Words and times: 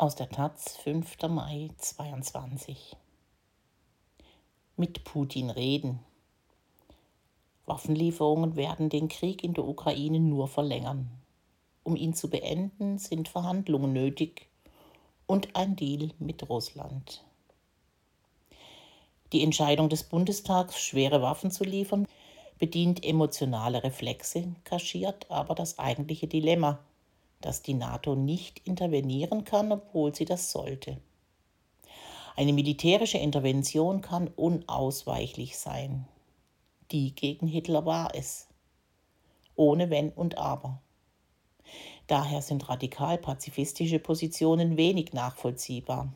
Aus 0.00 0.14
der 0.14 0.30
Taz, 0.30 0.78
5. 0.78 1.28
Mai 1.28 1.68
22. 1.76 2.96
Mit 4.78 5.04
Putin 5.04 5.50
reden. 5.50 6.00
Waffenlieferungen 7.66 8.56
werden 8.56 8.88
den 8.88 9.08
Krieg 9.08 9.44
in 9.44 9.52
der 9.52 9.68
Ukraine 9.68 10.18
nur 10.18 10.48
verlängern. 10.48 11.10
Um 11.82 11.96
ihn 11.96 12.14
zu 12.14 12.30
beenden, 12.30 12.96
sind 12.96 13.28
Verhandlungen 13.28 13.92
nötig 13.92 14.48
und 15.26 15.54
ein 15.54 15.76
Deal 15.76 16.12
mit 16.18 16.48
Russland. 16.48 17.22
Die 19.34 19.44
Entscheidung 19.44 19.90
des 19.90 20.04
Bundestags, 20.04 20.80
schwere 20.80 21.20
Waffen 21.20 21.50
zu 21.50 21.62
liefern, 21.62 22.06
bedient 22.58 23.04
emotionale 23.04 23.84
Reflexe, 23.84 24.54
kaschiert 24.64 25.30
aber 25.30 25.54
das 25.54 25.78
eigentliche 25.78 26.26
Dilemma– 26.26 26.78
dass 27.40 27.62
die 27.62 27.74
NATO 27.74 28.14
nicht 28.14 28.60
intervenieren 28.66 29.44
kann, 29.44 29.72
obwohl 29.72 30.14
sie 30.14 30.24
das 30.24 30.52
sollte. 30.52 30.98
Eine 32.36 32.52
militärische 32.52 33.18
Intervention 33.18 34.00
kann 34.00 34.28
unausweichlich 34.28 35.58
sein. 35.58 36.06
Die 36.90 37.14
gegen 37.14 37.46
Hitler 37.46 37.84
war 37.86 38.14
es. 38.14 38.48
Ohne 39.56 39.90
Wenn 39.90 40.10
und 40.10 40.38
Aber. 40.38 40.80
Daher 42.06 42.42
sind 42.42 42.68
radikal-pazifistische 42.68 43.98
Positionen 43.98 44.76
wenig 44.76 45.12
nachvollziehbar. 45.12 46.12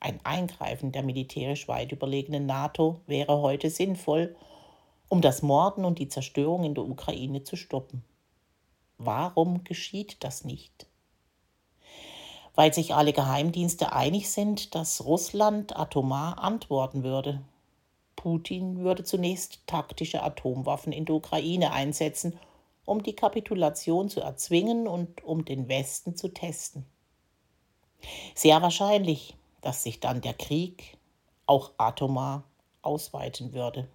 Ein 0.00 0.18
Eingreifen 0.24 0.92
der 0.92 1.02
militärisch 1.02 1.68
weit 1.68 1.92
überlegenen 1.92 2.46
NATO 2.46 3.00
wäre 3.06 3.40
heute 3.40 3.70
sinnvoll, 3.70 4.34
um 5.08 5.20
das 5.20 5.42
Morden 5.42 5.84
und 5.84 5.98
die 5.98 6.08
Zerstörung 6.08 6.64
in 6.64 6.74
der 6.74 6.84
Ukraine 6.84 7.42
zu 7.44 7.56
stoppen. 7.56 8.02
Warum 9.02 9.64
geschieht 9.64 10.22
das 10.22 10.44
nicht? 10.44 10.86
Weil 12.54 12.74
sich 12.74 12.94
alle 12.94 13.14
Geheimdienste 13.14 13.94
einig 13.94 14.28
sind, 14.28 14.74
dass 14.74 15.06
Russland 15.06 15.74
atomar 15.74 16.38
antworten 16.38 17.02
würde. 17.02 17.40
Putin 18.14 18.80
würde 18.80 19.02
zunächst 19.02 19.66
taktische 19.66 20.22
Atomwaffen 20.22 20.92
in 20.92 21.06
der 21.06 21.14
Ukraine 21.14 21.72
einsetzen, 21.72 22.38
um 22.84 23.02
die 23.02 23.16
Kapitulation 23.16 24.10
zu 24.10 24.20
erzwingen 24.20 24.86
und 24.86 25.24
um 25.24 25.46
den 25.46 25.68
Westen 25.68 26.14
zu 26.14 26.28
testen. 26.28 26.84
Sehr 28.34 28.60
wahrscheinlich, 28.60 29.34
dass 29.62 29.82
sich 29.82 29.98
dann 29.98 30.20
der 30.20 30.34
Krieg 30.34 30.98
auch 31.46 31.70
atomar 31.78 32.44
ausweiten 32.82 33.54
würde. 33.54 33.88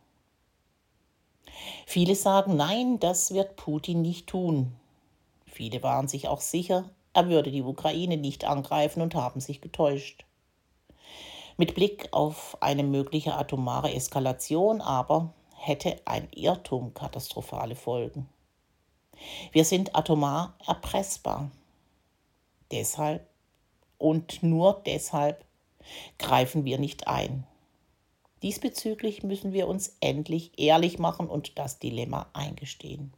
Viele 1.85 2.15
sagen, 2.15 2.55
nein, 2.55 2.99
das 2.99 3.35
wird 3.35 3.55
Putin 3.55 4.01
nicht 4.01 4.25
tun. 4.25 4.75
Viele 5.55 5.81
waren 5.83 6.09
sich 6.09 6.27
auch 6.27 6.41
sicher, 6.41 6.89
er 7.13 7.29
würde 7.29 7.49
die 7.49 7.61
Ukraine 7.61 8.17
nicht 8.17 8.43
angreifen 8.43 9.01
und 9.01 9.15
haben 9.15 9.39
sich 9.39 9.61
getäuscht. 9.61 10.25
Mit 11.55 11.75
Blick 11.75 12.09
auf 12.11 12.57
eine 12.61 12.83
mögliche 12.83 13.35
atomare 13.35 13.93
Eskalation 13.93 14.81
aber 14.81 15.33
hätte 15.55 16.01
ein 16.03 16.27
Irrtum 16.35 16.93
katastrophale 16.93 17.77
Folgen. 17.77 18.27
Wir 19.53 19.63
sind 19.63 19.95
atomar 19.95 20.57
erpressbar. 20.67 21.49
Deshalb 22.69 23.25
und 23.97 24.43
nur 24.43 24.81
deshalb 24.85 25.45
greifen 26.19 26.65
wir 26.65 26.79
nicht 26.79 27.07
ein. 27.07 27.47
Diesbezüglich 28.43 29.23
müssen 29.23 29.53
wir 29.53 29.69
uns 29.69 29.95
endlich 30.01 30.59
ehrlich 30.59 30.99
machen 30.99 31.29
und 31.29 31.57
das 31.57 31.79
Dilemma 31.79 32.27
eingestehen. 32.33 33.13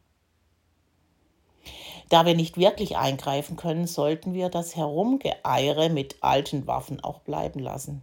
Da 2.09 2.25
wir 2.25 2.35
nicht 2.35 2.57
wirklich 2.57 2.97
eingreifen 2.97 3.57
können, 3.57 3.85
sollten 3.85 4.33
wir 4.33 4.49
das 4.49 4.75
Herumgeeiere 4.75 5.89
mit 5.89 6.17
alten 6.21 6.65
Waffen 6.67 7.03
auch 7.03 7.19
bleiben 7.19 7.59
lassen. 7.59 8.01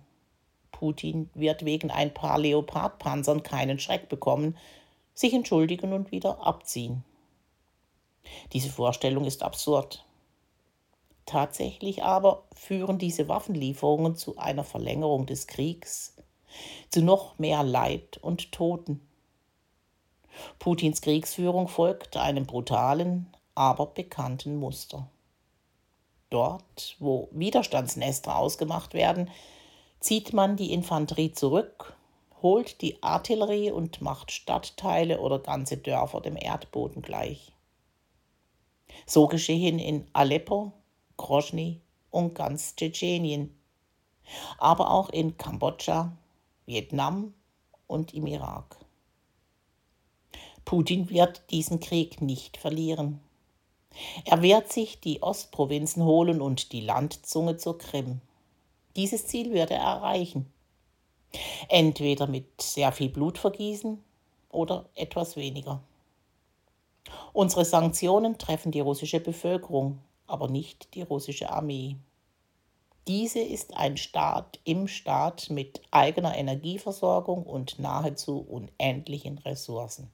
Putin 0.73 1.31
wird 1.35 1.65
wegen 1.65 1.91
ein 1.91 2.13
paar 2.13 2.39
Leopardpanzern 2.39 3.43
keinen 3.43 3.79
Schreck 3.79 4.09
bekommen, 4.09 4.57
sich 5.15 5.33
entschuldigen 5.33 5.93
und 5.93 6.11
wieder 6.13 6.47
abziehen. 6.47 7.05
Diese 8.53 8.71
Vorstellung 8.71 9.25
ist 9.25 9.43
absurd. 9.43 10.05
Tatsächlich 11.27 12.03
aber 12.03 12.45
führen 12.55 12.99
diese 12.99 13.29
Waffenlieferungen 13.29 14.17
zu 14.17 14.37
einer 14.37 14.65
Verlängerung 14.65 15.25
des 15.25 15.47
Kriegs, 15.47 16.15
zu 16.91 17.03
noch 17.03 17.39
mehr 17.39 17.63
Leid 17.63 18.19
und 18.21 18.53
Toten. 18.53 19.01
Putins 20.59 21.01
Kriegsführung 21.01 21.69
folgt 21.69 22.17
einem 22.17 22.45
brutalen, 22.45 23.33
aber 23.55 23.87
bekannten 23.87 24.57
Muster. 24.57 25.09
Dort, 26.31 26.97
wo 26.99 27.29
Widerstandsnester 27.33 28.37
ausgemacht 28.37 28.95
werden, 28.95 29.31
zieht 30.01 30.33
man 30.33 30.57
die 30.57 30.73
Infanterie 30.73 31.33
zurück, 31.33 31.95
holt 32.43 32.81
die 32.83 33.03
Artillerie 33.03 33.71
und 33.71 34.03
macht 34.03 34.33
Stadtteile 34.33 35.21
oder 35.21 35.39
ganze 35.39 35.77
Dörfer 35.77 36.21
dem 36.21 36.37
Erdboden 36.37 37.03
gleich. 37.03 37.53
So 39.07 39.29
geschehen 39.29 39.79
in 39.79 40.07
Aleppo, 40.13 40.73
Grozny 41.17 41.81
und 42.11 42.35
ganz 42.35 42.77
Tschetschenien, 42.77 43.57
aber 44.59 44.91
auch 44.91 45.11
in 45.11 45.37
Kambodscha, 45.37 46.13
Vietnam 46.67 47.35
und 47.87 48.15
im 48.15 48.27
Irak. 48.27 48.77
Putin 50.65 51.11
wird 51.11 51.51
diesen 51.51 51.81
Krieg 51.81 52.23
nicht 52.23 52.57
verlieren. 52.57 53.21
Er 54.25 54.43
wehrt 54.43 54.73
sich 54.73 55.01
die 55.01 55.23
Ostprovinzen 55.23 56.05
holen 56.05 56.41
und 56.41 56.73
die 56.73 56.81
Landzunge 56.81 57.57
zur 57.57 57.79
Krim. 57.79 58.21
Dieses 58.97 59.27
Ziel 59.27 59.53
wird 59.53 59.71
er 59.71 59.81
erreichen. 59.81 60.53
Entweder 61.69 62.27
mit 62.27 62.61
sehr 62.61 62.93
viel 62.93 63.09
Blutvergießen 63.09 64.03
oder 64.51 64.89
etwas 64.95 65.37
weniger. 65.37 65.83
Unsere 67.33 67.65
Sanktionen 67.65 68.39
treffen 68.39 68.73
die 68.73 68.81
russische 68.81 69.21
Bevölkerung, 69.21 69.99
aber 70.27 70.49
nicht 70.49 70.95
die 70.95 71.03
russische 71.03 71.51
Armee. 71.51 71.97
Diese 73.07 73.41
ist 73.41 73.77
ein 73.77 73.99
Staat 73.99 74.61
im 74.65 74.89
Staat 74.89 75.51
mit 75.51 75.83
eigener 75.91 76.37
Energieversorgung 76.37 77.43
und 77.43 77.79
nahezu 77.79 78.39
unendlichen 78.39 79.39
Ressourcen. 79.39 80.11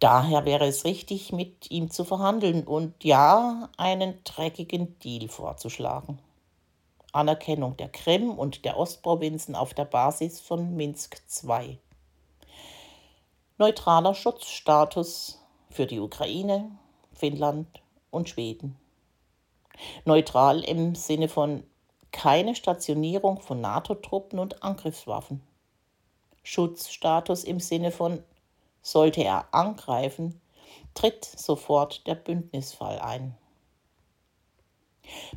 Daher 0.00 0.44
wäre 0.44 0.66
es 0.66 0.84
richtig, 0.84 1.32
mit 1.32 1.70
ihm 1.70 1.90
zu 1.90 2.04
verhandeln 2.04 2.64
und 2.66 3.02
ja, 3.02 3.68
einen 3.76 4.22
dreckigen 4.22 4.98
Deal 5.00 5.28
vorzuschlagen. 5.28 6.20
Anerkennung 7.12 7.76
der 7.76 7.88
Krim 7.88 8.30
und 8.30 8.64
der 8.64 8.76
Ostprovinzen 8.76 9.56
auf 9.56 9.74
der 9.74 9.86
Basis 9.86 10.40
von 10.40 10.76
Minsk 10.76 11.20
II. 11.42 11.78
Neutraler 13.56 14.14
Schutzstatus 14.14 15.42
für 15.70 15.86
die 15.86 15.98
Ukraine, 15.98 16.70
Finnland 17.12 17.82
und 18.10 18.28
Schweden. 18.28 18.76
Neutral 20.04 20.62
im 20.62 20.94
Sinne 20.94 21.28
von 21.28 21.64
keine 22.12 22.54
Stationierung 22.54 23.40
von 23.40 23.60
NATO-Truppen 23.60 24.38
und 24.38 24.62
Angriffswaffen. 24.62 25.42
Schutzstatus 26.42 27.44
im 27.44 27.58
Sinne 27.58 27.90
von 27.90 28.22
sollte 28.82 29.22
er 29.22 29.52
angreifen, 29.52 30.40
tritt 30.94 31.24
sofort 31.24 32.06
der 32.06 32.14
Bündnisfall 32.14 32.98
ein. 32.98 33.36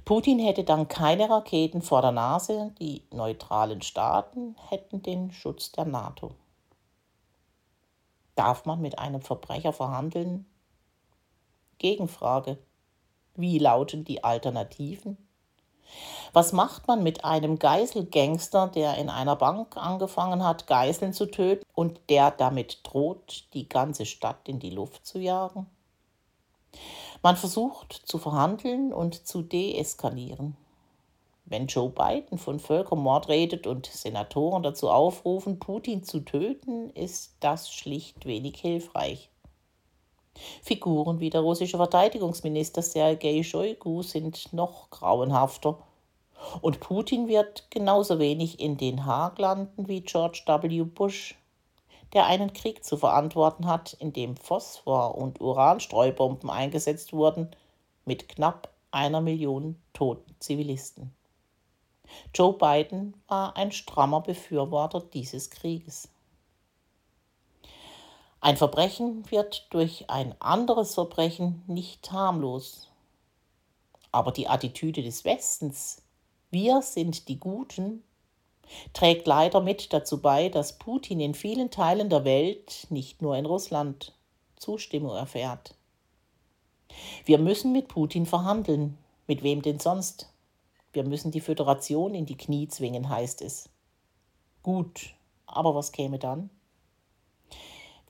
Putin 0.03 0.39
hätte 0.39 0.63
dann 0.63 0.87
keine 0.87 1.29
Raketen 1.29 1.81
vor 1.81 2.01
der 2.01 2.11
Nase, 2.11 2.73
die 2.79 3.03
neutralen 3.11 3.81
Staaten 3.81 4.55
hätten 4.69 5.01
den 5.01 5.31
Schutz 5.31 5.71
der 5.71 5.85
NATO. 5.85 6.35
Darf 8.35 8.65
man 8.65 8.81
mit 8.81 8.99
einem 8.99 9.21
Verbrecher 9.21 9.73
verhandeln? 9.73 10.45
Gegenfrage. 11.77 12.57
Wie 13.35 13.59
lauten 13.59 14.03
die 14.03 14.23
Alternativen? 14.23 15.17
Was 16.33 16.53
macht 16.53 16.87
man 16.87 17.03
mit 17.03 17.25
einem 17.25 17.59
Geiselgangster, 17.59 18.67
der 18.67 18.97
in 18.97 19.09
einer 19.09 19.35
Bank 19.35 19.75
angefangen 19.75 20.43
hat, 20.43 20.67
Geiseln 20.67 21.13
zu 21.13 21.25
töten 21.25 21.65
und 21.73 21.99
der 22.09 22.31
damit 22.31 22.79
droht, 22.83 23.45
die 23.53 23.67
ganze 23.67 24.05
Stadt 24.05 24.47
in 24.47 24.59
die 24.59 24.69
Luft 24.69 25.05
zu 25.05 25.19
jagen? 25.19 25.65
Man 27.21 27.35
versucht 27.35 27.93
zu 27.93 28.17
verhandeln 28.17 28.93
und 28.93 29.27
zu 29.27 29.41
deeskalieren. 29.41 30.55
Wenn 31.45 31.67
Joe 31.67 31.89
Biden 31.89 32.37
von 32.37 32.61
Völkermord 32.61 33.27
redet 33.27 33.67
und 33.67 33.85
Senatoren 33.85 34.63
dazu 34.63 34.89
aufrufen, 34.89 35.59
Putin 35.59 36.03
zu 36.03 36.21
töten, 36.21 36.91
ist 36.91 37.35
das 37.41 37.71
schlicht 37.73 38.25
wenig 38.25 38.57
hilfreich. 38.61 39.29
Figuren 40.61 41.19
wie 41.19 41.29
der 41.29 41.41
russische 41.41 41.77
Verteidigungsminister 41.77 42.81
Sergei 42.81 43.43
Shoigu 43.43 44.01
sind 44.01 44.53
noch 44.53 44.89
grauenhafter. 44.89 45.77
Und 46.61 46.79
Putin 46.79 47.27
wird 47.27 47.69
genauso 47.69 48.17
wenig 48.17 48.59
in 48.59 48.77
Den 48.77 49.05
Haag 49.05 49.37
landen 49.37 49.87
wie 49.87 50.01
George 50.01 50.43
W. 50.45 50.83
Bush, 50.83 51.35
der 52.13 52.25
einen 52.25 52.53
Krieg 52.53 52.83
zu 52.83 52.97
verantworten 52.97 53.67
hat, 53.67 53.93
in 53.93 54.13
dem 54.13 54.35
Phosphor- 54.35 55.15
und 55.15 55.39
Uranstreubomben 55.39 56.49
eingesetzt 56.49 57.13
wurden, 57.13 57.51
mit 58.05 58.27
knapp 58.27 58.69
einer 58.91 59.21
Million 59.21 59.81
toten 59.93 60.35
Zivilisten. 60.39 61.13
Joe 62.33 62.53
Biden 62.53 63.15
war 63.27 63.55
ein 63.55 63.71
strammer 63.71 64.21
Befürworter 64.21 65.01
dieses 65.01 65.49
Krieges. 65.49 66.09
Ein 68.43 68.57
Verbrechen 68.57 69.29
wird 69.29 69.67
durch 69.69 70.09
ein 70.09 70.33
anderes 70.41 70.95
Verbrechen 70.95 71.61
nicht 71.67 72.11
harmlos. 72.11 72.89
Aber 74.11 74.31
die 74.31 74.47
Attitüde 74.47 75.03
des 75.03 75.25
Westens, 75.25 76.01
wir 76.49 76.81
sind 76.81 77.27
die 77.27 77.39
Guten, 77.39 78.03
trägt 78.93 79.27
leider 79.27 79.61
mit 79.61 79.93
dazu 79.93 80.19
bei, 80.21 80.49
dass 80.49 80.79
Putin 80.79 81.19
in 81.19 81.35
vielen 81.35 81.69
Teilen 81.69 82.09
der 82.09 82.25
Welt, 82.25 82.87
nicht 82.89 83.21
nur 83.21 83.37
in 83.37 83.45
Russland, 83.45 84.13
Zustimmung 84.55 85.15
erfährt. 85.15 85.75
Wir 87.25 87.37
müssen 87.37 87.71
mit 87.71 87.89
Putin 87.89 88.25
verhandeln. 88.25 88.97
Mit 89.27 89.43
wem 89.43 89.61
denn 89.61 89.79
sonst? 89.79 90.33
Wir 90.93 91.03
müssen 91.03 91.31
die 91.31 91.41
Föderation 91.41 92.15
in 92.15 92.25
die 92.25 92.37
Knie 92.37 92.67
zwingen, 92.67 93.07
heißt 93.07 93.43
es. 93.43 93.69
Gut, 94.63 95.13
aber 95.45 95.75
was 95.75 95.91
käme 95.91 96.17
dann? 96.17 96.49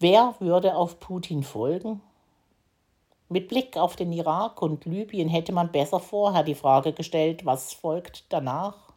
Wer 0.01 0.33
würde 0.39 0.75
auf 0.77 0.99
Putin 0.99 1.43
folgen? 1.43 2.01
Mit 3.29 3.49
Blick 3.49 3.77
auf 3.77 3.95
den 3.95 4.11
Irak 4.11 4.59
und 4.59 4.85
Libyen 4.85 5.29
hätte 5.29 5.51
man 5.51 5.71
besser 5.71 5.99
vorher 5.99 6.41
die 6.41 6.55
Frage 6.55 6.91
gestellt, 6.91 7.45
was 7.45 7.73
folgt 7.73 8.25
danach? 8.29 8.93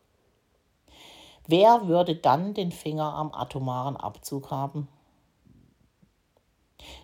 Wer 1.47 1.89
würde 1.89 2.17
dann 2.17 2.55
den 2.55 2.73
Finger 2.73 3.12
am 3.12 3.35
atomaren 3.35 3.99
Abzug 3.99 4.51
haben? 4.51 4.89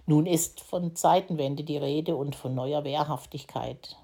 Nun 0.07 0.25
ist 0.25 0.63
von 0.63 0.97
Zeitenwende 0.97 1.63
die 1.63 1.77
Rede 1.77 2.17
und 2.17 2.35
von 2.35 2.55
neuer 2.55 2.85
Wehrhaftigkeit. 2.85 3.99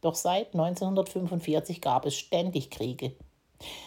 Doch 0.00 0.14
seit 0.14 0.54
1945 0.54 1.80
gab 1.80 2.06
es 2.06 2.14
ständig 2.14 2.70
Kriege. 2.70 3.16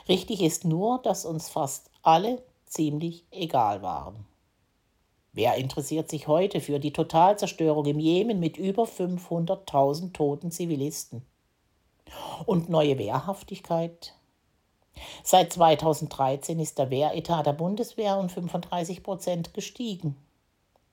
Richtig 0.09 0.41
ist 0.41 0.65
nur, 0.65 1.01
dass 1.01 1.23
uns 1.23 1.47
fast 1.47 1.89
alle 2.01 2.43
ziemlich 2.65 3.23
egal 3.31 3.81
waren. 3.81 4.25
Wer 5.35 5.55
interessiert 5.55 6.09
sich 6.09 6.29
heute 6.29 6.61
für 6.61 6.79
die 6.79 6.93
Totalzerstörung 6.93 7.85
im 7.87 7.99
Jemen 7.99 8.39
mit 8.39 8.55
über 8.55 8.83
500.000 8.83 10.13
toten 10.13 10.49
Zivilisten? 10.49 11.25
Und 12.45 12.69
neue 12.69 12.97
Wehrhaftigkeit? 12.97 14.13
Seit 15.23 15.51
2013 15.51 16.57
ist 16.61 16.79
der 16.79 16.89
Wehretat 16.89 17.45
der 17.45 17.51
Bundeswehr 17.51 18.17
um 18.17 18.29
35 18.29 19.03
Prozent 19.03 19.53
gestiegen. 19.53 20.15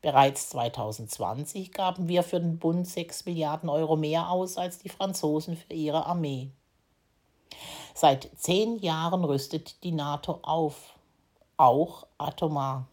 Bereits 0.01 0.49
2020 0.51 1.71
gaben 1.71 2.09
wir 2.09 2.25
für 2.25 2.41
den 2.41 2.59
Bund 2.59 2.89
6 2.89 3.27
Milliarden 3.27 3.69
Euro 3.69 3.95
mehr 3.95 4.29
aus 4.29 4.57
als 4.57 4.79
die 4.79 4.89
Franzosen 4.89 5.57
für 5.57 5.73
ihre 5.73 6.05
Armee. 6.07 6.51
Seit 7.95 8.29
zehn 8.37 8.81
Jahren 8.81 9.23
rüstet 9.23 9.85
die 9.85 9.93
NATO 9.93 10.41
auf, 10.43 10.97
auch 11.57 12.09
atomar. 12.19 12.89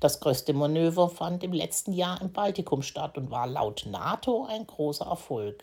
Das 0.00 0.20
größte 0.20 0.52
Manöver 0.52 1.08
fand 1.08 1.44
im 1.44 1.52
letzten 1.52 1.92
Jahr 1.92 2.20
im 2.20 2.32
Baltikum 2.32 2.82
statt 2.82 3.18
und 3.18 3.30
war 3.30 3.46
laut 3.46 3.86
NATO 3.86 4.46
ein 4.48 4.66
großer 4.66 5.06
Erfolg. 5.06 5.62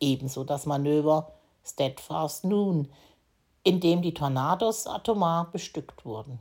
Ebenso 0.00 0.44
das 0.44 0.66
Manöver 0.66 1.32
Steadfast 1.64 2.44
Noon, 2.44 2.88
in 3.64 3.80
dem 3.80 4.02
die 4.02 4.14
Tornados 4.14 4.86
atomar 4.86 5.50
bestückt 5.50 6.04
wurden. 6.04 6.38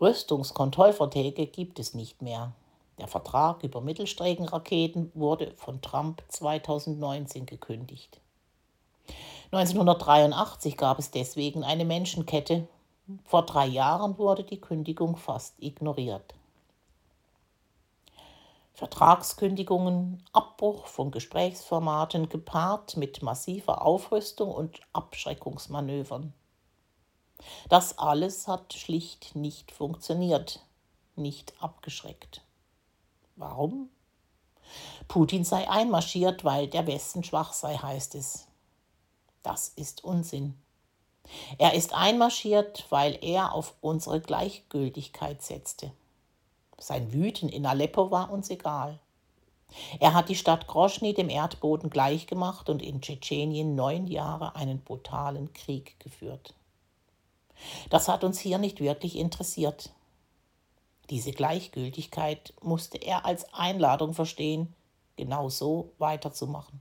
Rüstungskontrollverträge 0.00 1.46
gibt 1.46 1.78
es 1.78 1.94
nicht 1.94 2.22
mehr. 2.22 2.52
Der 2.98 3.06
Vertrag 3.06 3.62
über 3.62 3.80
Mittelstreckenraketen 3.80 5.12
wurde 5.14 5.52
von 5.56 5.80
Trump 5.80 6.22
2019 6.28 7.46
gekündigt. 7.46 8.20
1983 9.52 10.76
gab 10.76 10.98
es 10.98 11.10
deswegen 11.10 11.62
eine 11.62 11.84
Menschenkette, 11.84 12.66
vor 13.24 13.44
drei 13.44 13.66
Jahren 13.66 14.18
wurde 14.18 14.44
die 14.44 14.60
Kündigung 14.60 15.16
fast 15.16 15.54
ignoriert. 15.58 16.34
Vertragskündigungen, 18.74 20.24
Abbruch 20.32 20.86
von 20.86 21.10
Gesprächsformaten 21.10 22.28
gepaart 22.28 22.96
mit 22.96 23.22
massiver 23.22 23.82
Aufrüstung 23.82 24.50
und 24.50 24.80
Abschreckungsmanövern. 24.92 26.32
Das 27.68 27.98
alles 27.98 28.48
hat 28.48 28.72
schlicht 28.72 29.36
nicht 29.36 29.72
funktioniert, 29.72 30.60
nicht 31.16 31.60
abgeschreckt. 31.62 32.42
Warum? 33.36 33.90
Putin 35.08 35.44
sei 35.44 35.68
einmarschiert, 35.68 36.44
weil 36.44 36.68
der 36.68 36.86
Westen 36.86 37.24
schwach 37.24 37.52
sei, 37.52 37.76
heißt 37.76 38.14
es. 38.14 38.46
Das 39.42 39.68
ist 39.68 40.04
Unsinn. 40.04 40.56
Er 41.58 41.74
ist 41.74 41.94
einmarschiert, 41.94 42.86
weil 42.90 43.18
er 43.22 43.54
auf 43.54 43.74
unsere 43.80 44.20
Gleichgültigkeit 44.20 45.42
setzte. 45.42 45.92
Sein 46.78 47.12
Wüten 47.12 47.48
in 47.48 47.64
Aleppo 47.64 48.10
war 48.10 48.30
uns 48.30 48.50
egal. 48.50 48.98
Er 50.00 50.14
hat 50.14 50.28
die 50.28 50.34
Stadt 50.34 50.66
Groschny 50.66 51.14
dem 51.14 51.28
Erdboden 51.28 51.90
gleichgemacht 51.90 52.68
und 52.68 52.82
in 52.82 53.00
Tschetschenien 53.00 53.74
neun 53.74 54.06
Jahre 54.06 54.56
einen 54.56 54.82
brutalen 54.82 55.52
Krieg 55.52 55.98
geführt. 56.00 56.54
Das 57.90 58.08
hat 58.08 58.24
uns 58.24 58.38
hier 58.38 58.58
nicht 58.58 58.80
wirklich 58.80 59.16
interessiert. 59.16 59.90
Diese 61.10 61.32
Gleichgültigkeit 61.32 62.54
musste 62.62 62.98
er 62.98 63.24
als 63.24 63.52
Einladung 63.54 64.14
verstehen, 64.14 64.74
genau 65.16 65.48
so 65.48 65.92
weiterzumachen. 65.98 66.80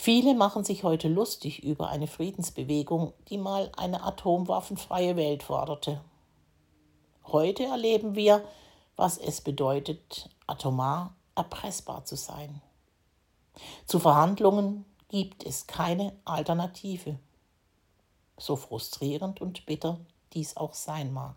Viele 0.00 0.34
machen 0.34 0.62
sich 0.62 0.84
heute 0.84 1.08
lustig 1.08 1.64
über 1.64 1.88
eine 1.88 2.06
Friedensbewegung, 2.06 3.12
die 3.28 3.36
mal 3.36 3.72
eine 3.76 4.04
atomwaffenfreie 4.04 5.16
Welt 5.16 5.42
forderte. 5.42 6.00
Heute 7.24 7.64
erleben 7.64 8.14
wir, 8.14 8.44
was 8.94 9.18
es 9.18 9.40
bedeutet, 9.40 10.30
atomar 10.46 11.14
erpressbar 11.34 12.04
zu 12.04 12.16
sein. 12.16 12.62
Zu 13.86 13.98
Verhandlungen 13.98 14.84
gibt 15.08 15.44
es 15.44 15.66
keine 15.66 16.16
Alternative. 16.24 17.18
So 18.38 18.54
frustrierend 18.54 19.40
und 19.40 19.66
bitter 19.66 19.98
dies 20.32 20.56
auch 20.56 20.74
sein 20.74 21.12
mag. 21.12 21.34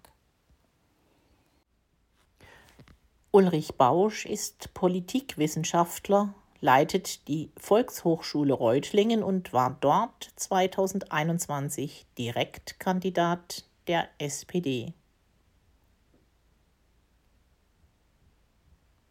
Ulrich 3.32 3.76
Bausch 3.76 4.26
ist 4.26 4.74
Politikwissenschaftler 4.74 6.36
leitet 6.62 7.28
die 7.28 7.52
Volkshochschule 7.58 8.54
Reutlingen 8.54 9.24
und 9.24 9.52
war 9.52 9.78
dort 9.82 10.32
2021 10.36 12.06
Direktkandidat 12.18 13.66
der 13.88 14.08
SPD. 14.20 14.94